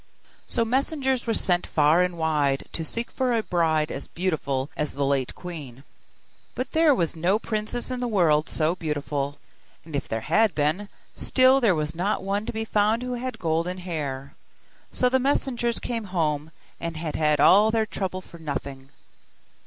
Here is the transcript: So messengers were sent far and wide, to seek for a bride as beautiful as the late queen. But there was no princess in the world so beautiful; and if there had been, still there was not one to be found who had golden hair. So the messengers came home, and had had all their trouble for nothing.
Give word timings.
So 0.47 0.65
messengers 0.65 1.27
were 1.27 1.33
sent 1.35 1.67
far 1.67 2.01
and 2.01 2.17
wide, 2.17 2.63
to 2.71 2.83
seek 2.83 3.11
for 3.11 3.33
a 3.37 3.43
bride 3.43 3.91
as 3.91 4.07
beautiful 4.07 4.71
as 4.75 4.93
the 4.93 5.05
late 5.05 5.35
queen. 5.35 5.83
But 6.55 6.71
there 6.71 6.95
was 6.95 7.15
no 7.15 7.37
princess 7.37 7.91
in 7.91 7.99
the 7.99 8.07
world 8.07 8.49
so 8.49 8.75
beautiful; 8.75 9.37
and 9.85 9.95
if 9.95 10.07
there 10.07 10.21
had 10.21 10.55
been, 10.55 10.89
still 11.15 11.61
there 11.61 11.75
was 11.75 11.93
not 11.93 12.23
one 12.23 12.47
to 12.47 12.51
be 12.51 12.65
found 12.65 13.03
who 13.03 13.13
had 13.13 13.37
golden 13.37 13.77
hair. 13.77 14.33
So 14.91 15.07
the 15.07 15.19
messengers 15.19 15.77
came 15.77 16.05
home, 16.05 16.49
and 16.79 16.97
had 16.97 17.15
had 17.15 17.39
all 17.39 17.69
their 17.69 17.85
trouble 17.85 18.21
for 18.21 18.39
nothing. 18.39 18.89